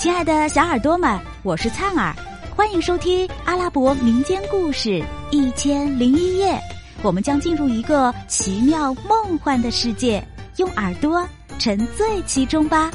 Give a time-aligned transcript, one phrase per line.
[0.00, 2.16] 亲爱的小耳朵们，我是灿儿，
[2.56, 4.88] 欢迎收听阿拉伯民间故事
[5.30, 6.54] 《一千零一夜》。
[7.02, 10.26] 我们将进入一个奇妙梦幻的世界，
[10.56, 11.22] 用耳朵
[11.58, 12.90] 沉醉其中吧。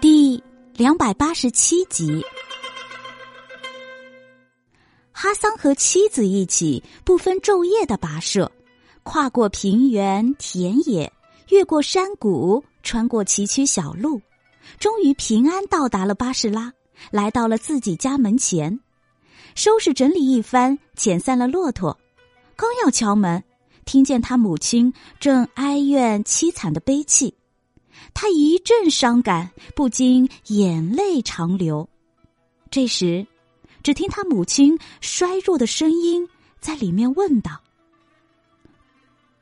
[0.00, 0.42] 第
[0.72, 2.24] 两百八十七集，
[5.12, 8.50] 哈桑和妻子一起不分昼夜的跋涉，
[9.02, 11.12] 跨过平原田野，
[11.50, 14.18] 越过山谷，穿过崎岖小路。
[14.78, 16.72] 终于平安到达了巴士拉，
[17.10, 18.80] 来到了自己家门前，
[19.54, 21.98] 收拾整理一番，遣散了骆驼。
[22.56, 23.42] 刚要敲门，
[23.84, 27.34] 听见他母亲正哀怨凄惨的悲泣，
[28.14, 31.88] 他一阵伤感，不禁眼泪长流。
[32.70, 33.26] 这时，
[33.82, 36.28] 只听他母亲衰弱的声音
[36.60, 37.60] 在里面问道：“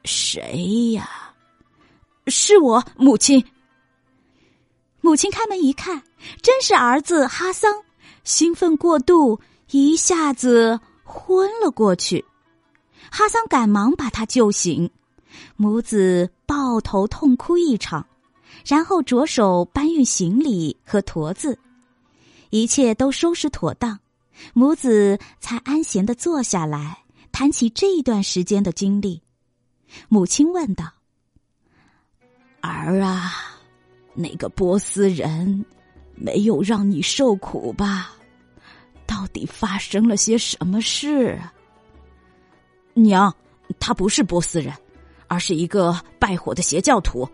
[0.05, 1.35] 谁呀
[2.29, 3.45] ？”“是我母亲。”
[5.07, 6.03] 母亲开门一看，
[6.43, 7.73] 真是儿子哈桑，
[8.25, 9.39] 兴奋过度，
[9.71, 12.25] 一下子昏了过去。
[13.09, 14.91] 哈桑赶忙把他救醒，
[15.55, 18.05] 母子抱头痛哭一场，
[18.67, 21.57] 然后着手搬运行李和驼子，
[22.51, 24.01] 一切都收拾妥当，
[24.55, 29.23] 母子才安闲的坐下来谈起这一段时间的经历。
[30.09, 30.95] 母亲问道
[32.61, 33.53] ：“儿啊。”
[34.17, 35.65] 那个波斯人
[36.15, 38.13] 没有让你受苦吧？
[39.07, 41.39] 到底发生了些什么事？
[42.95, 43.33] 娘，
[43.79, 44.75] 他不是波斯人，
[45.29, 47.29] 而是一个拜火的邪教徒。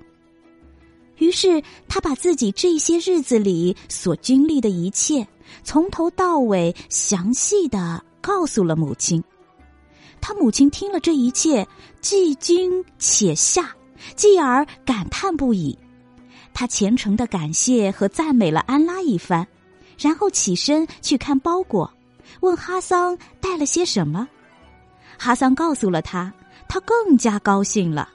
[1.18, 5.26] 于是他把自己这些日子里所经历的一切，
[5.62, 9.22] 从头到尾详细的告诉了母亲。
[10.20, 11.66] 他母亲听了这一切，
[12.00, 13.74] 既惊且吓，
[14.16, 15.78] 继而感叹不已。
[16.54, 19.46] 他虔诚的感谢和赞美了安拉一番，
[19.98, 21.92] 然后起身去看包裹，
[22.40, 24.28] 问哈桑带了些什么。
[25.18, 26.32] 哈桑告诉了他，
[26.68, 28.08] 他更加高兴了。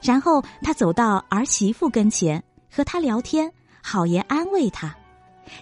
[0.00, 2.42] 然后他走到儿媳妇跟前，
[2.74, 3.52] 和她聊天，
[3.82, 4.94] 好言安慰她。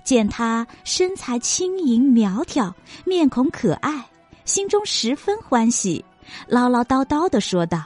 [0.04, 2.72] 见她身材轻盈苗条，
[3.04, 4.06] 面孔可爱，
[4.44, 6.04] 心中十分欢喜，
[6.46, 7.82] 唠唠叨叨的说道：“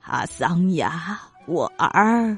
[0.00, 2.36] 哈桑呀，我儿。”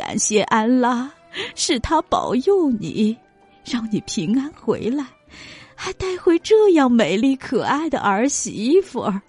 [0.00, 1.12] 感谢安拉，
[1.54, 3.14] 是他保佑你，
[3.66, 5.04] 让你平安回来，
[5.74, 9.20] 还带回这样美丽可爱的儿媳妇儿。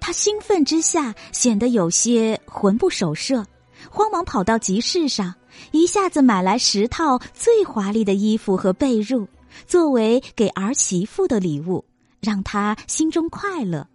[0.00, 3.46] 他兴奋之下显得有些魂不守舍，
[3.88, 5.32] 慌忙跑到集市上，
[5.70, 9.24] 一下子买来十套最华丽的衣服和被褥，
[9.68, 11.84] 作为给儿媳妇的礼物，
[12.20, 13.86] 让他心中快乐。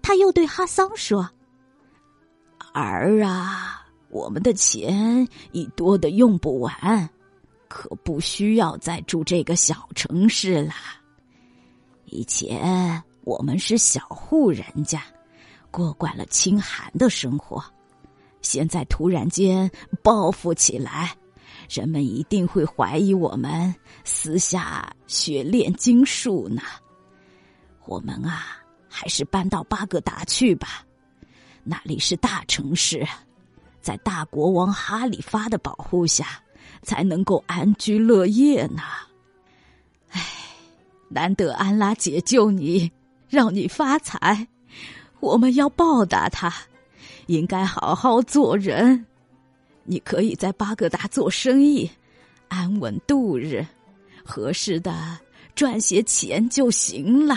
[0.00, 1.28] 他又对哈桑说
[2.72, 3.74] ：“儿啊。”
[4.10, 7.08] 我们的钱已多的用不完，
[7.68, 10.72] 可不需要再住这个小城市了。
[12.06, 15.02] 以前我们是小户人家，
[15.70, 17.62] 过惯了清寒的生活，
[18.40, 19.70] 现在突然间
[20.02, 21.14] 报复起来，
[21.68, 23.74] 人们一定会怀疑我们
[24.04, 26.62] 私下学炼金术呢。
[27.84, 28.56] 我们啊，
[28.88, 30.82] 还是搬到巴格达去吧，
[31.62, 33.06] 那里是大城市。
[33.88, 36.42] 在大国王哈里发的保护下，
[36.82, 38.82] 才能够安居乐业呢。
[40.10, 40.22] 唉，
[41.08, 42.92] 难得安拉解救你，
[43.30, 44.46] 让你发财，
[45.20, 46.52] 我们要报答他，
[47.28, 49.06] 应该好好做人。
[49.84, 51.90] 你可以在巴格达做生意，
[52.48, 53.66] 安稳度日，
[54.22, 55.18] 合适的
[55.54, 57.34] 赚些钱就行了。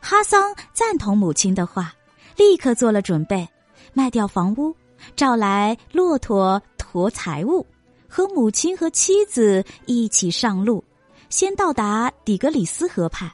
[0.00, 1.94] 哈桑赞同母亲的话，
[2.38, 3.46] 立刻做了准备。
[3.92, 4.74] 卖掉房屋，
[5.16, 7.66] 找来骆驼驮财物，
[8.08, 10.82] 和母亲和妻子一起上路，
[11.28, 13.30] 先到达底格里斯河畔，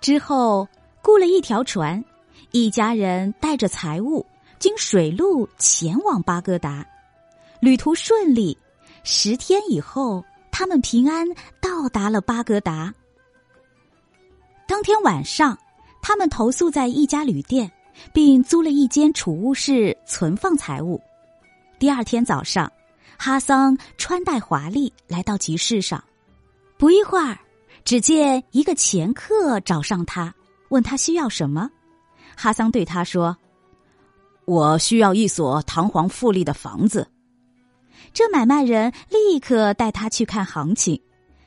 [0.00, 0.66] 之后
[1.02, 2.04] 雇了一条船，
[2.50, 4.24] 一家人带着财物
[4.58, 6.86] 经水路前往巴格达，
[7.60, 8.56] 旅途顺利。
[9.04, 11.24] 十天以后，他们平安
[11.60, 12.92] 到达了巴格达。
[14.66, 15.56] 当天晚上，
[16.02, 17.70] 他们投宿在一家旅店。
[18.12, 21.00] 并租了一间储物室存放财物。
[21.78, 22.70] 第二天早上，
[23.18, 26.02] 哈桑穿戴华丽来到集市上。
[26.78, 27.38] 不一会儿，
[27.84, 30.34] 只见一个前客找上他，
[30.68, 31.70] 问他需要什么。
[32.36, 33.36] 哈桑对他说
[34.44, 37.06] ：“我需要一所堂皇富丽的房子。”
[38.12, 41.00] 这买卖人立刻带他去看行情。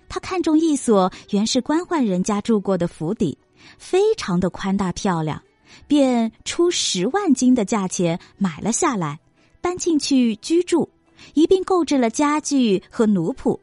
[0.07, 3.37] 他看中一所原是官宦人家住过的府邸，
[3.77, 5.39] 非常的宽大漂亮。
[5.87, 9.19] 便出十万金的价钱买了下来，
[9.61, 10.89] 搬进去居住，
[11.33, 13.59] 一并购置了家具和奴仆。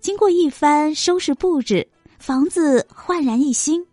[0.00, 1.88] 经过一番收拾布置，
[2.18, 3.84] 房子焕然一新。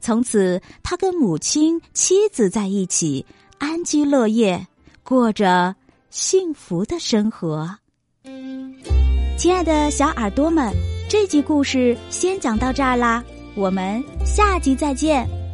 [0.00, 3.24] 从此，他跟母亲、妻子在一起，
[3.58, 4.66] 安居乐业，
[5.02, 5.74] 过着
[6.10, 7.78] 幸福的生活。
[9.38, 10.72] 亲爱的小耳朵们，
[11.08, 13.24] 这集故事先讲到这儿啦，
[13.54, 15.45] 我们下集再见。